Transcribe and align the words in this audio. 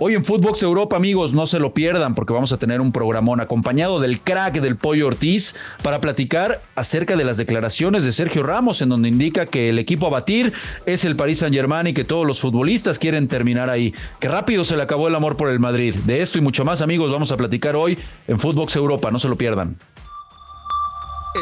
Hoy 0.00 0.14
en 0.14 0.24
Footbox 0.24 0.62
Europa, 0.62 0.94
amigos, 0.94 1.34
no 1.34 1.44
se 1.48 1.58
lo 1.58 1.74
pierdan 1.74 2.14
porque 2.14 2.32
vamos 2.32 2.52
a 2.52 2.56
tener 2.56 2.80
un 2.80 2.92
programón 2.92 3.40
acompañado 3.40 3.98
del 3.98 4.20
crack 4.20 4.60
del 4.60 4.76
Pollo 4.76 5.08
Ortiz 5.08 5.56
para 5.82 6.00
platicar 6.00 6.62
acerca 6.76 7.16
de 7.16 7.24
las 7.24 7.36
declaraciones 7.36 8.04
de 8.04 8.12
Sergio 8.12 8.44
Ramos, 8.44 8.80
en 8.80 8.90
donde 8.90 9.08
indica 9.08 9.46
que 9.46 9.70
el 9.70 9.78
equipo 9.80 10.06
a 10.06 10.10
batir 10.10 10.52
es 10.86 11.04
el 11.04 11.16
Paris 11.16 11.40
Saint-Germain 11.40 11.88
y 11.88 11.94
que 11.94 12.04
todos 12.04 12.24
los 12.24 12.38
futbolistas 12.38 13.00
quieren 13.00 13.26
terminar 13.26 13.70
ahí. 13.70 13.92
Que 14.20 14.28
rápido 14.28 14.62
se 14.62 14.76
le 14.76 14.84
acabó 14.84 15.08
el 15.08 15.16
amor 15.16 15.36
por 15.36 15.48
el 15.48 15.58
Madrid. 15.58 15.96
De 16.06 16.22
esto 16.22 16.38
y 16.38 16.42
mucho 16.42 16.64
más, 16.64 16.80
amigos, 16.80 17.10
vamos 17.10 17.32
a 17.32 17.36
platicar 17.36 17.74
hoy 17.74 17.98
en 18.28 18.38
Footbox 18.38 18.76
Europa. 18.76 19.10
No 19.10 19.18
se 19.18 19.28
lo 19.28 19.36
pierdan. 19.36 19.78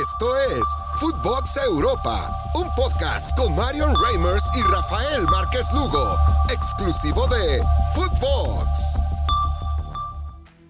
Esto 0.01 0.27
es 0.59 0.67
Footbox 0.97 1.57
Europa, 1.69 2.31
un 2.55 2.69
podcast 2.75 3.35
con 3.35 3.57
Marion 3.57 3.95
Reimers 4.05 4.45
y 4.55 4.61
Rafael 4.71 5.25
Márquez 5.25 5.73
Lugo, 5.73 6.17
exclusivo 6.53 7.27
de 7.29 7.63
Footbox. 7.95 8.99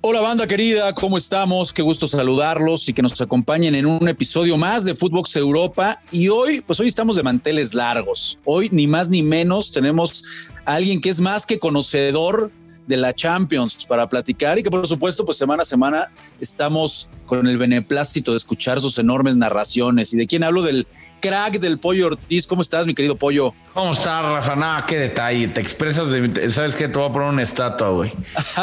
Hola 0.03 0.21
banda 0.21 0.47
querida, 0.47 0.95
¿cómo 0.95 1.19
estamos? 1.19 1.73
Qué 1.73 1.83
gusto 1.83 2.07
saludarlos 2.07 2.89
y 2.89 2.93
que 2.93 3.03
nos 3.03 3.21
acompañen 3.21 3.75
en 3.75 3.87
un 3.87 4.09
episodio 4.09 4.57
más 4.57 4.85
de 4.85 4.95
Footbox 4.95 5.35
Europa. 5.35 6.01
Y 6.13 6.29
hoy, 6.29 6.61
pues 6.61 6.79
hoy 6.79 6.87
estamos 6.87 7.17
de 7.17 7.25
manteles 7.25 7.75
largos. 7.75 8.39
Hoy 8.45 8.69
ni 8.71 8.87
más 8.87 9.09
ni 9.09 9.25
menos 9.25 9.73
tenemos 9.73 10.25
a 10.65 10.75
alguien 10.75 11.01
que 11.01 11.09
es 11.09 11.21
más 11.21 11.47
que 11.47 11.59
conocedor 11.59 12.53
de 12.87 12.97
la 12.97 13.15
Champions 13.15 13.85
para 13.85 14.09
platicar 14.09 14.59
y 14.59 14.63
que 14.63 14.71
por 14.71 14.87
supuesto 14.87 15.25
pues 15.25 15.37
semana 15.37 15.63
a 15.63 15.67
semana 15.67 16.11
estamos 16.41 17.11
con 17.27 17.47
el 17.47 17.59
beneplácito 17.59 18.31
de 18.31 18.37
escuchar 18.37 18.81
sus 18.81 18.99
enormes 18.99 19.37
narraciones. 19.37 20.15
¿Y 20.15 20.17
de 20.17 20.27
quién 20.27 20.45
hablo? 20.45 20.63
Del 20.63 20.87
crack 21.21 21.59
del 21.59 21.79
Pollo 21.79 22.07
Ortiz. 22.07 22.47
¿Cómo 22.47 22.63
estás, 22.63 22.87
mi 22.87 22.95
querido 22.95 23.17
Pollo? 23.17 23.53
¿Cómo 23.75 23.93
estás, 23.93 24.23
Rafa? 24.23 24.55
Nada, 24.55 24.87
qué 24.87 24.99
detalle. 24.99 25.49
Te 25.49 25.61
expresas 25.61 26.09
de... 26.11 26.51
¿Sabes 26.51 26.77
qué? 26.77 26.89
Te 26.89 26.99
voy 26.99 27.09
a 27.09 27.13
poner 27.13 27.29
una 27.29 27.43
estatua, 27.43 27.89
güey. 27.89 28.13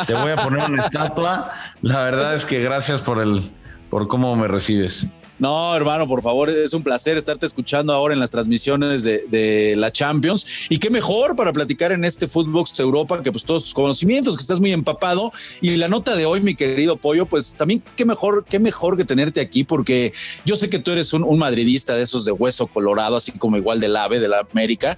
Te 0.08 0.14
voy 0.14 0.31
a 0.31 0.38
poner 0.38 0.70
una 0.70 0.84
estatua. 0.86 1.52
La 1.81 2.02
verdad 2.02 2.36
es 2.36 2.45
que 2.45 2.62
gracias 2.62 3.02
por 3.02 3.22
el... 3.22 3.52
por 3.90 4.08
cómo 4.08 4.36
me 4.36 4.47
recibes. 4.47 5.08
No, 5.39 5.76
hermano, 5.76 6.08
por 6.08 6.22
favor, 6.22 6.50
es 6.50 6.73
un 6.73 6.84
placer 6.84 7.17
estarte 7.17 7.45
escuchando 7.45 7.92
ahora 7.92 8.14
en 8.14 8.20
las 8.20 8.30
transmisiones 8.30 9.03
de, 9.03 9.73
la 9.75 9.92
Champions. 9.92 10.67
Y 10.70 10.78
qué 10.78 10.90
mejor 10.90 11.36
para 11.36 11.52
platicar 11.52 11.92
en 11.92 12.06
este 12.06 12.28
Footbox 12.28 12.80
Europa, 12.80 13.22
que 13.23 13.31
pues 13.31 13.44
todos 13.44 13.64
tus 13.64 13.73
conocimientos, 13.73 14.38
que 14.38 14.42
estás 14.42 14.59
muy 14.59 14.72
empapado. 14.72 15.31
Y 15.59 15.75
la 15.78 15.88
nota 15.88 16.16
de 16.16 16.25
hoy, 16.25 16.42
mi 16.42 16.56
querido 16.56 16.98
Pollo, 16.98 17.25
pues 17.25 17.56
también 17.56 17.84
qué 17.95 18.06
mejor, 18.06 18.45
qué 18.48 18.59
mejor 18.59 18.95
que 18.95 19.06
tenerte 19.06 19.42
aquí, 19.42 19.64
porque 19.64 20.14
yo 20.45 20.56
sé 20.56 20.70
que 20.70 20.80
tú 20.80 20.92
eres 20.92 21.14
un, 21.14 21.23
madridista 21.40 21.95
de 21.95 22.03
esos 22.03 22.25
de 22.25 22.31
hueso 22.31 22.68
colorado, 22.68 23.16
así 23.16 23.31
como 23.31 23.58
igual 23.58 23.80
del 23.80 23.95
AVE, 23.95 24.20
de 24.20 24.28
la 24.28 24.47
América. 24.52 24.97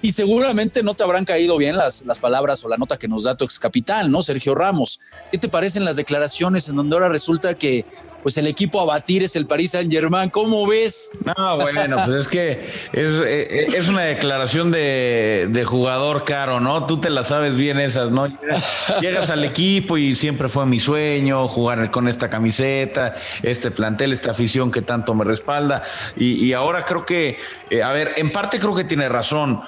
Y 0.00 0.12
seguramente 0.12 0.82
no 0.82 0.94
te 0.94 1.02
habrán 1.02 1.24
caído 1.24 1.56
bien 1.56 1.76
las, 1.76 2.06
las 2.06 2.20
palabras 2.20 2.64
o 2.64 2.68
la 2.68 2.76
nota 2.76 2.96
que 2.96 3.08
nos 3.08 3.24
da 3.24 3.36
tu 3.36 3.44
ex 3.44 3.58
capitán, 3.58 4.10
¿no? 4.10 4.22
Sergio 4.22 4.54
Ramos. 4.54 5.00
¿Qué 5.30 5.38
te 5.38 5.48
parecen 5.48 5.84
las 5.84 5.96
declaraciones 5.96 6.68
en 6.68 6.76
donde 6.76 6.94
ahora 6.94 7.08
resulta 7.08 7.54
que 7.54 7.84
pues 8.22 8.36
el 8.38 8.46
equipo 8.46 8.80
a 8.80 8.84
batir 8.84 9.22
es 9.22 9.36
el 9.36 9.46
Paris 9.46 9.72
Saint 9.72 9.92
Germain? 9.92 10.30
¿Cómo 10.30 10.66
ves? 10.66 11.10
No, 11.24 11.56
bueno, 11.56 11.96
pues 12.04 12.20
es 12.20 12.28
que 12.28 12.64
es, 12.92 13.14
eh, 13.24 13.68
es 13.74 13.88
una 13.88 14.02
declaración 14.02 14.70
de, 14.70 15.64
jugador 15.66 16.24
caro, 16.24 16.60
¿no? 16.60 16.86
Tú 16.86 16.98
te 16.98 17.08
la 17.08 17.24
sabes 17.24 17.56
bien 17.56 17.78
esas, 17.78 18.10
¿no? 18.10 18.26
Llegas 19.00 19.30
al 19.30 19.44
equipo 19.44 19.96
y 19.96 20.14
siempre 20.14 20.48
fue 20.48 20.66
mi 20.66 20.80
sueño 20.80 21.48
jugar 21.48 21.90
con 21.90 22.08
esta 22.08 22.28
camiseta, 22.28 23.14
este 23.42 23.70
plantel, 23.70 24.12
esta 24.12 24.32
afición 24.32 24.70
que 24.70 24.82
tanto 24.82 25.14
me 25.14 25.24
respalda. 25.24 25.82
Y, 26.16 26.44
y 26.44 26.52
ahora 26.52 26.84
creo 26.84 27.06
que, 27.06 27.38
eh, 27.70 27.82
a 27.82 27.92
ver, 27.92 28.12
en 28.16 28.32
parte 28.32 28.58
creo 28.58 28.74
que 28.74 28.84
tiene 28.84 29.08
razón. 29.08 29.62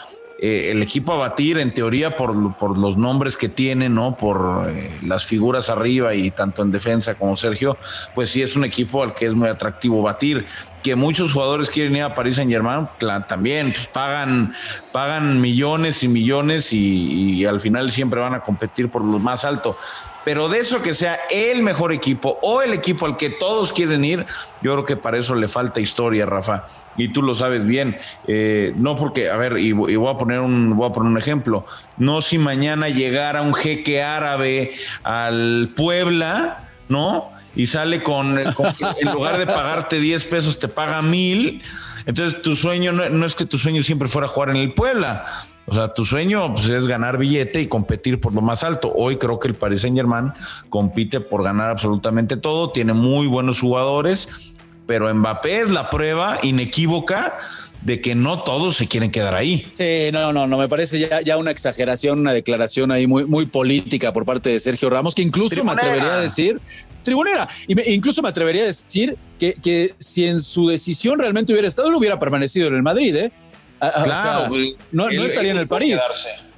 Eh, 0.47 0.73
el 0.73 0.83
equipo 0.83 1.15
a 1.15 1.17
batir, 1.17 1.57
en 1.57 1.73
teoría, 1.73 2.19
por, 2.19 2.55
por 2.57 2.77
los 2.77 2.99
nombres 2.99 3.35
que 3.35 3.49
tiene, 3.49 3.89
¿no? 3.89 4.15
Por 4.15 4.69
eh, 4.69 4.91
las 5.03 5.25
figuras 5.25 5.71
arriba 5.71 6.15
y 6.15 6.31
tanto 6.31 6.61
en 6.61 6.71
defensa 6.71 7.15
como 7.15 7.35
Sergio, 7.35 7.79
pues 8.15 8.29
sí 8.29 8.43
es 8.43 8.55
un 8.55 8.67
equipo 8.67 9.03
al 9.03 9.15
que 9.15 9.25
es 9.25 9.33
muy 9.33 9.49
atractivo 9.49 10.03
batir. 10.03 10.45
Que 10.85 10.95
muchos 10.95 11.33
jugadores 11.33 11.69
quieren 11.69 11.97
ir 11.97 12.03
a 12.03 12.15
París 12.15 12.37
Saint 12.37 12.53
Germain, 12.53 12.87
también 13.27 13.73
pues, 13.73 13.89
pagan, 13.89 14.55
pagan 14.93 15.41
millones 15.41 16.05
y 16.05 16.09
millones 16.09 16.73
y, 16.73 17.33
y 17.33 17.45
al 17.47 17.61
final 17.61 17.91
siempre 17.91 18.21
van 18.21 18.35
a 18.35 18.41
competir 18.41 18.89
por 18.89 19.03
lo 19.03 19.19
más 19.19 19.45
alto. 19.45 19.77
Pero 20.25 20.49
de 20.49 20.59
eso 20.59 20.81
que 20.81 20.95
sea 20.95 21.19
el 21.31 21.63
mejor 21.63 21.93
equipo 21.93 22.39
o 22.41 22.63
el 22.63 22.73
equipo 22.73 23.05
al 23.05 23.17
que 23.17 23.29
todos 23.29 23.73
quieren 23.73 24.05
ir, 24.05 24.25
yo 24.63 24.73
creo 24.73 24.85
que 24.85 24.97
para 24.97 25.19
eso 25.19 25.35
le 25.35 25.49
falta 25.49 25.81
historia, 25.81 26.25
Rafa. 26.25 26.65
Y 26.97 27.09
tú 27.09 27.23
lo 27.23 27.35
sabes 27.35 27.67
bien. 27.67 27.99
Eh, 28.27 28.73
no 28.77 28.97
porque, 28.97 29.29
a 29.29 29.37
ver, 29.37 29.59
y, 29.59 29.73
voy 29.73 30.09
a 30.09 30.17
poner 30.17 30.41
un, 30.41 30.77
voy 30.77 30.89
a 30.89 30.93
poner 30.93 31.11
un 31.11 31.19
ejemplo. 31.19 31.67
No 31.99 32.23
si 32.23 32.39
mañana 32.39 32.89
llegara 32.89 33.43
un 33.43 33.53
jeque 33.53 34.03
árabe 34.03 34.73
al 35.03 35.73
Puebla, 35.77 36.69
¿no? 36.89 37.34
Y 37.57 37.67
sale 37.67 38.03
con, 38.03 38.39
en 38.39 39.13
lugar 39.13 39.39
de 39.39 39.47
pagarte 39.47 40.01
10 40.01 40.25
pesos, 40.27 40.59
te 40.59 40.69
paga 40.69 41.03
mil. 41.03 41.63
Entonces 42.07 42.43
tu 42.43 42.57
sueño 42.57 42.93
no, 42.93 43.09
no 43.09 43.27
es 43.27 43.35
que 43.35 43.47
tu 43.47 43.59
sueño 43.59 43.83
siempre 43.83 44.09
fuera 44.09 44.29
jugar 44.29 44.51
en 44.51 44.57
el 44.57 44.75
Puebla 44.75 45.25
o 45.67 45.75
sea, 45.75 45.95
tu 45.95 46.05
sueño 46.05 46.55
pues, 46.55 46.69
es 46.69 46.87
ganar 46.87 47.17
billete 47.17 47.61
y 47.61 47.69
competir 47.69 48.21
por 48.21 48.35
lo 48.35 48.43
más 48.43 48.63
alto. 48.63 48.93
Hoy 48.95 49.17
creo 49.17 49.39
que 49.39 49.49
el 49.49 49.55
Paris 49.55 49.81
Saint 49.81 49.97
Germain 49.97 50.33
compite 50.69 51.21
por 51.21 51.43
ganar 51.43 51.71
absolutamente 51.71 52.37
todo, 52.37 52.71
tiene 52.71 52.93
muy 52.93 53.27
buenos 53.27 53.61
jugadores, 53.61 54.53
pero 54.87 55.13
Mbappé 55.13 55.61
es 55.61 55.71
la 55.71 55.89
prueba 55.89 56.39
inequívoca 56.43 57.39
de 57.85 58.01
que 58.01 58.15
no 58.15 58.43
todos 58.43 58.77
se 58.77 58.89
quieren 58.89 59.11
quedar 59.11 59.35
ahí. 59.35 59.71
Sí, 59.75 60.11
no, 60.13 60.33
no, 60.33 60.47
no, 60.47 60.59
me 60.59 60.69
parece 60.69 60.99
ya, 60.99 61.21
ya 61.21 61.37
una 61.37 61.51
exageración, 61.51 62.19
una 62.19 62.33
declaración 62.33 62.91
ahí 62.91 63.07
muy, 63.07 63.27
muy 63.27 63.47
política 63.47 64.13
por 64.13 64.25
parte 64.25 64.51
de 64.51 64.59
Sergio 64.59 64.91
Ramos, 64.91 65.15
que 65.15 65.23
incluso 65.23 65.63
me 65.63 65.73
atrevería 65.73 66.15
a 66.15 66.21
decir, 66.21 66.61
tribunera, 67.03 67.49
y 67.69 67.93
incluso 67.93 68.23
me 68.23 68.31
atrevería 68.31 68.63
a 68.63 68.67
decir 68.67 69.17
que, 69.39 69.55
que 69.55 69.95
si 69.99 70.27
en 70.27 70.41
su 70.41 70.69
decisión 70.69 71.19
realmente 71.19 71.53
hubiera 71.53 71.69
estado, 71.69 71.89
él 71.89 71.95
hubiera 71.95 72.19
permanecido 72.19 72.69
en 72.69 72.75
el 72.75 72.83
Madrid, 72.83 73.15
¿eh? 73.17 73.33
Ah, 73.81 73.93
ah, 73.97 74.03
claro, 74.03 74.57
no, 74.93 75.09
estaría 75.09 75.51
en 75.51 75.59
el 75.59 75.69
París. 75.69 76.01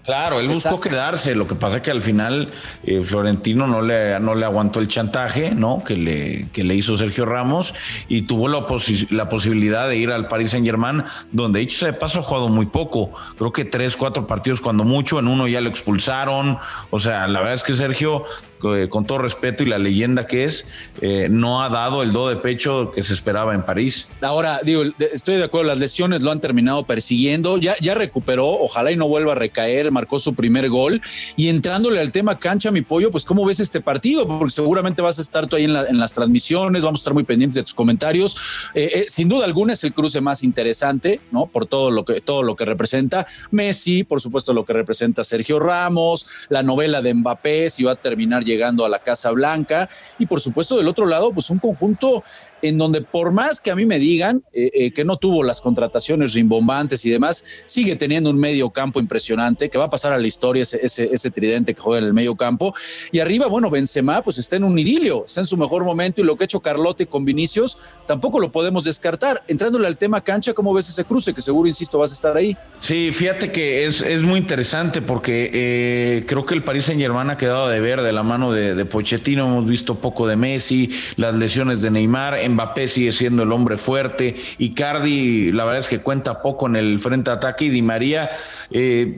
Claro, 0.06 0.38
él 0.38 0.48
buscó 0.48 0.80
quedarse. 0.80 1.34
Lo 1.34 1.48
que 1.48 1.56
pasa 1.56 1.78
es 1.78 1.82
que 1.82 1.90
al 1.90 2.00
final 2.00 2.52
eh, 2.84 3.02
Florentino 3.02 3.66
no 3.66 3.82
le, 3.82 4.18
no 4.20 4.36
le 4.36 4.44
aguantó 4.44 4.78
el 4.78 4.86
chantaje, 4.86 5.50
¿no? 5.52 5.82
Que 5.84 5.96
le, 5.96 6.48
que 6.52 6.62
le 6.62 6.76
hizo 6.76 6.96
Sergio 6.96 7.26
Ramos 7.26 7.74
y 8.08 8.22
tuvo 8.22 8.46
la, 8.46 8.64
la 9.10 9.28
posibilidad 9.28 9.88
de 9.88 9.96
ir 9.96 10.12
al 10.12 10.28
Paris 10.28 10.52
Saint 10.52 10.64
Germain, 10.64 11.02
donde 11.32 11.58
dicho 11.58 11.78
sea 11.78 11.90
de 11.90 11.98
paso 11.98 12.20
ha 12.20 12.22
jugado 12.22 12.48
muy 12.48 12.66
poco. 12.66 13.10
Creo 13.36 13.52
que 13.52 13.64
tres, 13.64 13.96
cuatro 13.96 14.28
partidos 14.28 14.60
cuando 14.60 14.84
mucho. 14.84 15.18
En 15.18 15.26
uno 15.26 15.48
ya 15.48 15.60
lo 15.60 15.68
expulsaron. 15.68 16.58
O 16.90 17.00
sea, 17.00 17.26
la 17.26 17.40
verdad 17.40 17.54
es 17.54 17.64
que 17.64 17.74
Sergio 17.74 18.24
con 18.58 19.06
todo 19.06 19.18
respeto 19.18 19.62
y 19.62 19.66
la 19.66 19.78
leyenda 19.78 20.26
que 20.26 20.44
es, 20.44 20.66
eh, 21.00 21.28
no 21.30 21.62
ha 21.62 21.68
dado 21.68 22.02
el 22.02 22.12
do 22.12 22.28
de 22.28 22.36
pecho 22.36 22.90
que 22.94 23.02
se 23.02 23.14
esperaba 23.14 23.54
en 23.54 23.64
París. 23.64 24.08
Ahora, 24.22 24.60
digo, 24.62 24.82
estoy 25.12 25.36
de 25.36 25.44
acuerdo, 25.44 25.68
las 25.68 25.78
lesiones 25.78 26.22
lo 26.22 26.30
han 26.30 26.40
terminado 26.40 26.84
persiguiendo, 26.84 27.58
ya, 27.58 27.74
ya 27.80 27.94
recuperó, 27.94 28.46
ojalá 28.46 28.92
y 28.92 28.96
no 28.96 29.08
vuelva 29.08 29.32
a 29.32 29.34
recaer, 29.34 29.92
marcó 29.92 30.18
su 30.18 30.34
primer 30.34 30.68
gol. 30.68 31.02
Y 31.36 31.48
entrándole 31.48 32.00
al 32.00 32.12
tema 32.12 32.38
cancha, 32.38 32.70
mi 32.70 32.82
pollo, 32.82 33.10
pues 33.10 33.24
¿cómo 33.24 33.44
ves 33.44 33.60
este 33.60 33.80
partido? 33.80 34.26
Porque 34.26 34.50
seguramente 34.50 35.02
vas 35.02 35.18
a 35.18 35.22
estar 35.22 35.46
tú 35.46 35.56
ahí 35.56 35.64
en, 35.64 35.98
las 35.98 36.12
transmisiones, 36.12 36.82
vamos 36.82 37.00
a 37.00 37.02
estar 37.02 37.14
muy 37.14 37.24
pendientes 37.24 37.56
de 37.56 37.62
tus 37.62 37.74
comentarios. 37.74 38.70
Eh, 38.74 39.06
sin 39.08 39.28
duda 39.28 39.44
alguna 39.44 39.74
es 39.74 39.84
el 39.84 39.92
cruce 39.92 40.20
más 40.20 40.42
interesante, 40.42 41.20
¿no? 41.30 41.46
Por 41.46 41.66
todo 41.66 41.90
lo 41.90 42.04
que, 42.04 42.20
todo 42.20 42.42
lo 42.42 42.56
que 42.56 42.64
representa. 42.64 43.26
Messi, 43.50 44.04
por 44.04 44.20
supuesto, 44.20 44.52
lo 44.52 44.64
que 44.64 44.72
representa 44.72 45.24
Sergio 45.24 45.58
Ramos, 45.58 46.26
la 46.48 46.62
novela 46.62 47.02
de 47.02 47.14
Mbappé, 47.14 47.70
si 47.70 47.84
va 47.84 47.92
a 47.92 47.96
terminar 47.96 48.44
llegando 48.46 48.86
a 48.86 48.88
la 48.88 49.00
Casa 49.00 49.30
Blanca 49.32 49.90
y 50.18 50.24
por 50.24 50.40
supuesto 50.40 50.78
del 50.78 50.88
otro 50.88 51.04
lado, 51.04 51.32
pues 51.32 51.50
un 51.50 51.58
conjunto 51.58 52.22
en 52.62 52.78
donde 52.78 53.02
por 53.02 53.32
más 53.32 53.60
que 53.60 53.70
a 53.70 53.76
mí 53.76 53.84
me 53.84 53.98
digan 53.98 54.42
eh, 54.52 54.70
eh, 54.72 54.92
que 54.92 55.04
no 55.04 55.16
tuvo 55.16 55.42
las 55.42 55.60
contrataciones 55.60 56.34
rimbombantes 56.34 57.04
y 57.04 57.10
demás, 57.10 57.64
sigue 57.66 57.96
teniendo 57.96 58.30
un 58.30 58.38
medio 58.38 58.70
campo 58.70 59.00
impresionante, 59.00 59.68
que 59.70 59.78
va 59.78 59.84
a 59.84 59.90
pasar 59.90 60.12
a 60.12 60.18
la 60.18 60.26
historia 60.26 60.62
ese, 60.62 60.80
ese, 60.82 61.30
tridente 61.30 61.74
que 61.74 61.80
juega 61.80 61.98
en 61.98 62.06
el 62.06 62.14
medio 62.14 62.36
campo. 62.36 62.74
Y 63.12 63.20
arriba, 63.20 63.46
bueno, 63.46 63.70
Benzema 63.70 64.22
pues 64.22 64.38
está 64.38 64.56
en 64.56 64.64
un 64.64 64.78
idilio, 64.78 65.24
está 65.26 65.40
en 65.40 65.46
su 65.46 65.56
mejor 65.56 65.84
momento 65.84 66.20
y 66.20 66.24
lo 66.24 66.36
que 66.36 66.44
ha 66.44 66.46
hecho 66.46 66.60
Carlote 66.60 67.06
con 67.06 67.24
Vinicius 67.24 67.78
tampoco 68.06 68.40
lo 68.40 68.50
podemos 68.50 68.84
descartar. 68.84 69.42
Entrándole 69.48 69.86
al 69.86 69.98
tema 69.98 70.22
cancha, 70.22 70.54
¿cómo 70.54 70.72
ves 70.72 70.88
ese 70.88 71.04
cruce? 71.04 71.34
Que 71.34 71.40
seguro, 71.40 71.68
insisto, 71.68 71.98
vas 71.98 72.12
a 72.12 72.14
estar 72.14 72.36
ahí. 72.36 72.56
Sí, 72.78 73.10
fíjate 73.12 73.52
que 73.52 73.86
es, 73.86 74.00
es 74.00 74.22
muy 74.22 74.40
interesante 74.40 75.02
porque 75.02 75.50
eh, 75.52 76.24
creo 76.26 76.44
que 76.44 76.54
el 76.54 76.64
Paris 76.64 76.86
Saint 76.86 77.00
Germain 77.00 77.30
ha 77.30 77.36
quedado 77.36 77.68
de 77.68 77.80
ver 77.80 78.02
de 78.02 78.12
la 78.12 78.22
mano 78.22 78.35
de, 78.36 78.74
de 78.74 78.84
Pochettino, 78.84 79.46
hemos 79.46 79.66
visto 79.66 79.96
poco 79.96 80.26
de 80.26 80.36
Messi, 80.36 80.92
las 81.16 81.34
lesiones 81.34 81.80
de 81.80 81.90
Neymar, 81.90 82.36
Mbappé 82.48 82.88
sigue 82.88 83.12
siendo 83.12 83.42
el 83.42 83.52
hombre 83.52 83.78
fuerte, 83.78 84.36
Icardi 84.58 85.52
la 85.52 85.64
verdad 85.64 85.80
es 85.80 85.88
que 85.88 86.00
cuenta 86.00 86.42
poco 86.42 86.66
en 86.66 86.76
el 86.76 86.98
frente 87.00 87.30
ataque 87.30 87.66
y 87.66 87.68
Di 87.70 87.82
María 87.82 88.30
eh, 88.70 89.14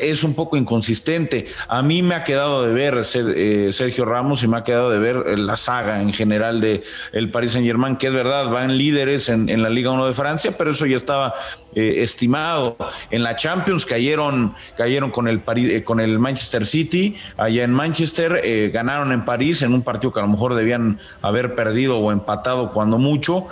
es, 0.00 0.24
un 0.24 0.34
poco 0.34 0.56
inconsistente. 0.56 1.46
A 1.68 1.82
mí 1.82 2.02
me 2.02 2.14
ha 2.14 2.24
quedado 2.24 2.66
de 2.66 2.72
ver 2.72 3.02
eh, 3.14 3.70
Sergio 3.72 4.04
Ramos 4.04 4.42
y 4.42 4.48
me 4.48 4.58
ha 4.58 4.64
quedado 4.64 4.90
de 4.90 4.98
ver 4.98 5.38
la 5.38 5.56
saga 5.56 6.02
en 6.02 6.12
general 6.12 6.60
de 6.60 6.82
el 7.12 7.30
Paris 7.30 7.52
Saint 7.52 7.66
Germain, 7.66 7.96
que 7.96 8.08
es 8.08 8.12
verdad, 8.12 8.50
van 8.50 8.76
líderes 8.76 9.28
en, 9.28 9.48
en 9.48 9.62
la 9.62 9.70
Liga 9.70 9.90
1 9.90 10.06
de 10.06 10.12
Francia, 10.12 10.54
pero 10.56 10.70
eso 10.70 10.86
ya 10.86 10.96
estaba 10.96 11.34
eh, 11.74 12.02
estimado. 12.02 12.76
En 13.10 13.22
la 13.22 13.34
Champions 13.34 13.86
cayeron, 13.86 14.54
cayeron 14.76 15.10
con, 15.10 15.26
el 15.26 15.42
eh, 15.56 15.84
con 15.84 16.00
el 16.00 16.18
Manchester 16.18 16.66
City, 16.66 17.16
allá 17.36 17.64
en 17.64 17.72
Manchester, 17.72 18.40
eh, 18.44 18.70
ganaron 18.72 19.10
en 19.12 19.24
París 19.24 19.62
en 19.62 19.72
un 19.72 19.82
partido 19.82 20.12
que 20.12 20.20
a 20.20 20.22
lo 20.22 20.28
mejor 20.28 20.54
debían 20.54 20.98
haber 21.22 21.54
perdido 21.54 21.98
o 21.98 22.12
empatado 22.12 22.72
cuando 22.72 22.98
mucho. 22.98 23.46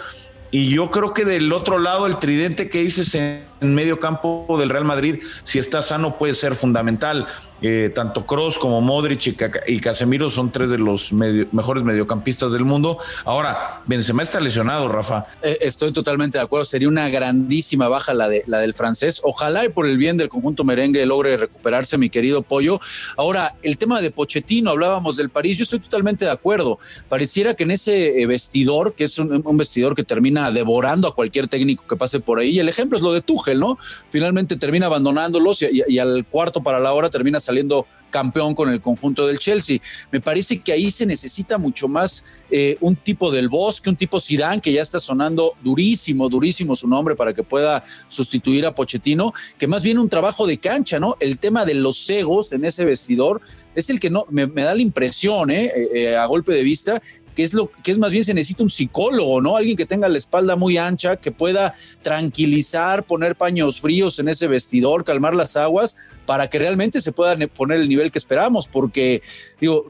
Y 0.50 0.68
yo 0.68 0.90
creo 0.90 1.14
que 1.14 1.24
del 1.24 1.52
otro 1.52 1.78
lado, 1.78 2.06
el 2.06 2.18
tridente 2.18 2.68
que 2.68 2.80
dices 2.80 3.14
en 3.14 3.74
medio 3.74 4.00
campo 4.00 4.46
del 4.58 4.68
Real 4.68 4.84
Madrid, 4.84 5.20
si 5.44 5.58
está 5.58 5.80
sano, 5.80 6.18
puede 6.18 6.34
ser 6.34 6.56
fundamental. 6.56 7.26
Eh, 7.62 7.90
tanto 7.94 8.24
Cross 8.24 8.58
como 8.58 8.80
Modric 8.80 9.34
y, 9.66 9.80
Casemiro 9.80 10.30
son 10.30 10.50
tres 10.50 10.70
de 10.70 10.78
los 10.78 11.12
mejores 11.12 11.84
mediocampistas 11.84 12.52
del 12.52 12.64
mundo. 12.64 12.98
Ahora, 13.24 13.82
Benzema 13.86 14.22
está 14.22 14.40
lesionado, 14.40 14.88
Rafa. 14.88 15.26
Eh, 15.42 15.58
estoy 15.60 15.92
totalmente 15.92 16.38
de 16.38 16.44
acuerdo. 16.44 16.64
Sería 16.64 16.88
una 16.88 17.08
grandísima 17.08 17.88
baja 17.88 18.14
la, 18.14 18.28
de, 18.28 18.44
la 18.46 18.58
del 18.58 18.74
francés. 18.74 19.20
Ojalá 19.24 19.64
y 19.64 19.68
por 19.68 19.86
el 19.86 19.98
bien 19.98 20.16
del 20.16 20.28
conjunto 20.28 20.64
merengue 20.64 21.04
logre 21.04 21.36
recuperarse, 21.36 21.98
mi 21.98 22.08
querido 22.08 22.42
Pollo. 22.42 22.80
Ahora, 23.16 23.56
el 23.62 23.76
tema 23.76 24.00
de 24.00 24.10
Pochettino, 24.10 24.70
hablábamos 24.70 25.16
del 25.16 25.28
París. 25.28 25.58
Yo 25.58 25.64
estoy 25.64 25.80
totalmente 25.80 26.24
de 26.24 26.30
acuerdo. 26.30 26.78
Pareciera 27.08 27.54
que 27.54 27.64
en 27.64 27.72
ese 27.72 28.20
eh, 28.20 28.26
vestidor, 28.26 28.94
que 28.94 29.04
es 29.04 29.18
un, 29.18 29.56
vestidor 29.56 29.94
que 29.94 30.04
termina 30.04 30.50
devorando 30.50 31.08
a 31.08 31.14
cualquier 31.14 31.46
técnico 31.48 31.84
que 31.86 31.96
pase 31.96 32.20
por 32.20 32.38
ahí, 32.38 32.58
el 32.58 32.68
ejemplo 32.68 32.96
es 32.96 33.02
lo 33.02 33.12
de 33.12 33.20
Tuchel, 33.20 33.60
¿no? 33.60 33.78
Finalmente 34.08 34.56
termina 34.56 34.86
abandonándolos 34.86 35.62
y, 35.62 35.82
y 35.86 35.98
al 35.98 36.24
cuarto 36.24 36.62
para 36.62 36.80
la 36.80 36.92
hora 36.92 37.10
termina 37.10 37.40
saliendo 37.50 37.86
campeón 38.10 38.54
con 38.54 38.68
el 38.68 38.80
conjunto 38.80 39.26
del 39.26 39.38
Chelsea. 39.38 39.78
Me 40.10 40.20
parece 40.20 40.58
que 40.58 40.72
ahí 40.72 40.90
se 40.90 41.06
necesita 41.06 41.58
mucho 41.58 41.88
más 41.88 42.24
eh, 42.50 42.76
un 42.80 42.96
tipo 42.96 43.30
del 43.30 43.48
bosque, 43.48 43.88
un 43.88 43.96
tipo 43.96 44.20
Zidane, 44.20 44.60
que 44.60 44.72
ya 44.72 44.82
está 44.82 44.98
sonando 44.98 45.54
durísimo, 45.62 46.28
durísimo 46.28 46.76
su 46.76 46.88
nombre 46.88 47.14
para 47.14 47.32
que 47.32 47.42
pueda 47.42 47.82
sustituir 48.08 48.66
a 48.66 48.74
Pochettino, 48.74 49.32
que 49.58 49.66
más 49.66 49.82
bien 49.82 49.98
un 49.98 50.08
trabajo 50.08 50.46
de 50.46 50.58
cancha, 50.58 50.98
¿no? 50.98 51.16
El 51.20 51.38
tema 51.38 51.64
de 51.64 51.74
los 51.74 52.08
egos 52.10 52.52
en 52.52 52.64
ese 52.64 52.84
vestidor 52.84 53.40
es 53.74 53.90
el 53.90 54.00
que 54.00 54.10
no 54.10 54.26
me, 54.30 54.46
da 54.46 54.74
la 54.74 54.82
impresión, 54.82 55.50
¿eh? 55.50 55.72
Eh, 55.94 56.16
a 56.16 56.26
golpe 56.26 56.52
de 56.52 56.62
vista, 56.62 57.02
que 57.34 57.42
es 57.42 57.54
lo 57.54 57.70
que 57.70 57.90
es 57.90 57.98
más 57.98 58.12
bien 58.12 58.24
se 58.24 58.34
necesita 58.34 58.62
un 58.62 58.70
psicólogo, 58.70 59.40
¿no? 59.40 59.56
Alguien 59.56 59.76
que 59.76 59.86
tenga 59.86 60.08
la 60.08 60.18
espalda 60.18 60.56
muy 60.56 60.76
ancha, 60.76 61.16
que 61.16 61.32
pueda 61.32 61.74
tranquilizar, 62.02 63.04
poner 63.04 63.36
paños 63.36 63.80
fríos 63.80 64.18
en 64.18 64.28
ese 64.28 64.46
vestidor, 64.46 65.04
calmar 65.04 65.34
las 65.34 65.56
aguas, 65.56 65.96
para 66.26 66.48
que 66.48 66.58
realmente 66.58 67.00
se 67.00 67.12
pueda 67.12 67.36
poner 67.48 67.80
el 67.80 67.88
nivel 67.88 68.10
que 68.10 68.18
esperamos, 68.18 68.68
porque 68.68 69.22
digo, 69.60 69.88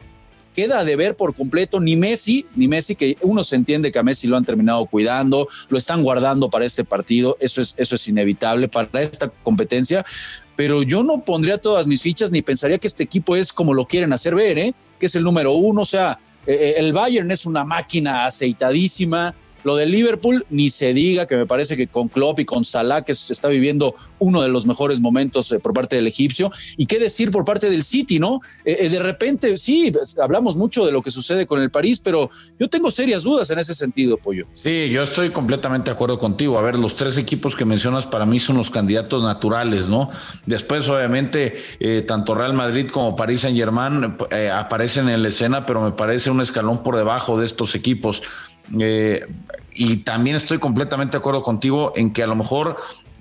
queda 0.55 0.85
de 0.85 0.97
ver 0.97 1.17
por 1.17 1.35
completo 1.35 1.81
ni 1.81 1.97
Messi, 1.97 2.47
ni 2.55 2.69
Messi, 2.69 2.97
que 2.97 3.17
uno 3.23 3.45
se 3.45 3.57
entiende 3.57 3.93
que 3.93 3.99
a 3.99 4.03
Messi 4.03 4.27
lo 4.27 4.37
han 4.37 4.45
terminado 4.45 4.87
cuidando, 4.87 5.49
lo 5.69 5.79
están 5.79 6.03
guardando 6.03 6.51
para 6.51 6.65
este 6.65 6.85
partido, 6.85 7.37
eso 7.41 7.61
es, 7.61 7.75
eso 7.79 7.95
es 7.95 8.09
inevitable 8.09 8.69
para 8.69 9.03
esta 9.03 9.29
competencia, 9.29 10.05
pero 10.57 10.83
yo 10.83 11.03
no 11.03 11.25
pondría 11.25 11.59
todas 11.59 11.87
mis 11.87 12.03
fichas 12.03 12.31
ni 12.31 12.43
pensaría 12.43 12.79
que 12.79 12.87
este 12.87 13.03
equipo 13.03 13.37
es 13.37 13.53
como 13.53 13.73
lo 13.73 13.87
quieren 13.87 14.13
hacer 14.13 14.35
ver, 14.35 14.59
¿eh? 14.59 14.75
que 14.99 15.07
es 15.07 15.15
el 15.15 15.23
número 15.23 15.53
uno, 15.53 15.83
o 15.83 15.87
sea, 15.87 16.19
eh, 16.47 16.55
eh, 16.55 16.75
el 16.79 16.93
Bayern 16.93 17.31
es 17.31 17.47
una 17.47 17.65
máquina 17.65 18.25
aceitadísima, 18.25 19.35
lo 19.65 19.77
del 19.77 19.91
Liverpool, 19.91 20.45
ni 20.51 20.71
se 20.71 20.93
diga 20.95 21.27
que 21.27 21.37
me 21.37 21.47
parece 21.47 21.77
que 21.77 21.87
con 21.89 22.09
Klopp 22.09 22.41
y 22.41 22.45
con 22.45 22.65
Salah, 22.65 23.03
que 23.03 23.15
se 23.15 23.33
está 23.33 23.49
viviendo 23.49 23.95
uno 24.19 24.43
de 24.43 24.49
los 24.49 24.67
mejores 24.67 25.01
momentos 25.01 25.51
eh, 25.53 25.59
por 25.59 25.73
parte 25.73 25.97
del 25.97 26.07
egipcio. 26.07 26.51
Y 26.77 26.87
qué 26.87 26.99
decir 26.99 27.31
por 27.31 27.45
parte 27.45 27.71
del 27.71 27.83
City, 27.83 28.19
¿no? 28.19 28.41
Eh, 28.65 28.79
eh, 28.81 28.89
de 28.89 28.99
repente, 28.99 29.57
sí, 29.57 29.91
pues, 29.93 30.17
hablamos 30.19 30.57
mucho 30.57 30.87
de 30.87 30.93
lo 30.93 31.03
que 31.03 31.11
sucede 31.11 31.47
con 31.47 31.61
el 31.61 31.71
París, 31.71 32.01
pero 32.03 32.31
yo 32.59 32.69
tengo 32.69 32.91
serias 32.91 33.25
dudas 33.25 33.51
en 33.51 33.59
ese 33.59 33.75
sentido, 33.75 34.17
Pollo. 34.17 34.47
Sí, 34.55 34.89
yo 34.91 35.03
estoy 35.03 35.31
completamente 35.31 35.91
de 35.91 35.95
acuerdo 35.95 36.19
contigo. 36.19 36.59
A 36.59 36.63
ver, 36.63 36.79
los 36.79 36.97
tres 36.97 37.19
equipos 37.19 37.55
que 37.55 37.65
mencionas 37.65 38.07
para 38.07 38.27
mí 38.27 38.41
son 38.41 38.57
los 38.57 38.71
candidatos 38.71 39.23
naturales, 39.23 39.87
¿no? 39.87 40.11
Después, 40.47 40.89
obviamente, 40.89 41.55
tanto 42.07 42.35
Real 42.35 42.55
Madrid 42.55 42.89
como 42.89 43.17
París 43.17 43.41
Saint 43.41 43.57
Germain 43.57 44.17
aparecen 44.53 45.09
en 45.09 45.23
la 45.23 45.29
escena, 45.29 45.67
pero 45.67 45.81
me 45.81 45.93
parece 45.93 46.31
un 46.31 46.41
escalón 46.41 46.83
por 46.83 46.97
debajo 46.97 47.39
de 47.39 47.47
estos 47.47 47.75
equipos. 47.75 48.23
Eh, 48.79 49.27
y 49.73 49.99
también 49.99 50.37
estoy 50.37 50.59
completamente 50.59 51.13
de 51.13 51.19
acuerdo 51.19 51.43
contigo 51.43 51.93
en 51.97 52.13
que 52.13 52.23
a 52.23 52.27
lo 52.27 52.37
mejor 52.37 52.77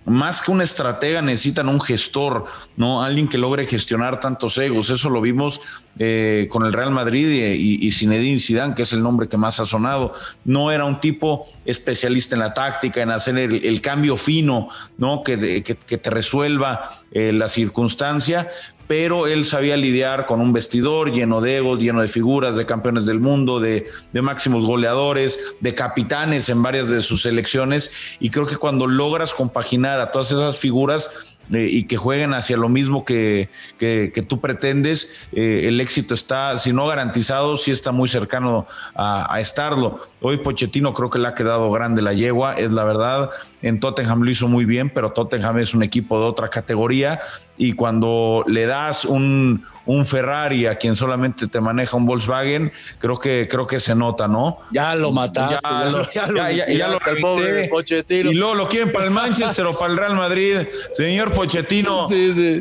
más 0.06 0.42
que 0.42 0.52
un 0.52 0.62
estratega 0.62 1.22
necesitan 1.22 1.70
un 1.70 1.80
gestor, 1.80 2.46
¿no? 2.76 3.04
Alguien 3.04 3.28
que 3.28 3.38
logre 3.38 3.68
gestionar 3.68 4.20
tantos 4.20 4.58
egos. 4.58 4.90
Eso 4.90 5.10
lo 5.10 5.22
vimos 5.22 5.62
eh, 6.00 6.48
con 6.50 6.66
el 6.66 6.74
Real 6.74 6.92
Madrid 6.92 7.30
y, 7.30 7.86
y, 7.86 7.92
Zinedine 7.92 8.40
Zidane, 8.40 8.74
que 8.74 8.84
es 8.84 8.94
el 8.94 9.04
nombre 9.04 9.28
que 9.28 9.38
más 9.38 9.60
ha 9.60 9.66
sonado. 9.66 10.12
No 10.46 10.72
era 10.72 10.86
un 10.86 11.00
tipo 11.00 11.46
especialista 11.66 12.36
en 12.36 12.40
la 12.40 12.54
táctica, 12.54 13.02
en 13.02 13.12
hacer 13.12 13.38
el, 13.38 13.82
cambio 13.82 14.18
fino, 14.18 14.70
¿no? 14.98 15.22
Que, 15.24 15.64
que, 15.64 15.98
te 15.98 16.10
resuelva 16.10 16.90
eh, 17.12 17.32
la 17.32 17.48
circunstancia, 17.48 18.50
pero 18.90 19.28
él 19.28 19.46
sabía 19.46 19.78
lidiar 19.78 20.26
con 20.26 20.42
un 20.42 20.52
vestidor 20.52 21.12
lleno 21.12 21.42
de 21.42 21.58
egos, 21.58 21.78
lleno 21.78 22.02
de 22.02 22.08
figuras, 22.08 22.56
de 22.56 22.66
campeones 22.66 23.06
del 23.06 23.20
mundo, 23.20 23.60
de, 23.60 23.86
máximos 24.14 24.66
goleadores, 24.66 25.40
de 25.60 25.76
capitanes 25.76 26.50
en 26.50 26.64
varias 26.64 26.90
de 26.90 27.04
sus 27.04 27.22
selecciones, 27.22 27.92
y 28.20 28.32
creo 28.32 28.48
que 28.48 28.56
cuando 28.56 28.88
logras 28.88 29.32
compaginar 29.32 30.00
a 30.00 30.10
todas 30.10 30.32
esas 30.32 30.58
figuras, 30.58 31.38
eh, 31.52 31.68
y 31.70 31.84
que 31.84 31.98
jueguen 31.98 32.34
hacia 32.34 32.58
lo 32.58 32.70
mismo 32.70 33.06
que, 33.06 33.50
que, 33.78 34.24
tú 34.28 34.40
pretendes, 34.40 35.12
eh, 35.32 35.64
el 35.66 35.82
éxito 35.82 36.14
está, 36.14 36.58
si 36.58 36.74
no 36.74 36.86
garantizado, 36.86 37.58
sí 37.58 37.72
está 37.72 37.92
muy 37.92 38.08
cercano 38.08 38.68
a, 38.96 39.34
a, 39.34 39.40
estarlo. 39.42 40.00
Hoy 40.22 40.38
Pochettino 40.38 40.94
creo 40.94 41.10
que 41.10 41.18
le 41.18 41.28
ha 41.28 41.34
quedado 41.34 41.72
grande 41.72 42.02
la 42.02 42.14
yegua, 42.14 42.54
es 42.60 42.72
la 42.72 42.84
verdad. 42.84 43.32
En 43.62 43.80
Tottenham 43.80 44.22
lo 44.22 44.32
hizo 44.32 44.48
muy 44.48 44.66
bien, 44.66 44.90
pero 44.90 45.12
Tottenham 45.12 45.60
es 45.60 45.74
un 45.74 45.84
equipo 45.84 46.20
de 46.20 46.26
otra 46.26 46.50
categoría 46.50 47.20
y 47.60 47.74
cuando 47.74 48.46
le 48.48 48.66
das 48.66 49.04
un, 49.04 49.66
un 49.86 50.06
Ferrari 50.06 50.66
a 50.66 50.76
quien 50.76 50.96
solamente 50.96 51.46
te 51.48 51.60
maneja 51.60 51.98
un 51.98 52.06
Volkswagen, 52.06 52.72
creo 53.00 53.20
que, 53.20 53.50
creo 53.52 53.68
que 53.68 53.82
se 53.82 53.94
nota, 53.96 54.30
¿no? 54.30 54.60
Ya 54.72 54.96
lo 54.96 55.12
mataste, 55.12 55.58
ya, 56.14 56.28
lo, 56.28 56.50
ya, 56.50 56.68
ya, 56.70 56.88
lo 56.88 56.98
el 57.06 57.18
pobre 57.20 57.68
Pochettino. 57.68 58.32
Y 58.32 58.36
luego 58.36 58.56
lo 58.56 58.70
quieren 58.70 58.94
para 58.94 59.06
el 59.06 59.12
Manchester 59.12 59.66
o 59.66 59.78
para 59.78 59.92
el 59.92 59.98
Real 59.98 60.16
Madrid. 60.16 60.60
Señor 60.94 61.34
Pochettino, 61.40 62.06
sí, 62.08 62.34
sí. 62.34 62.60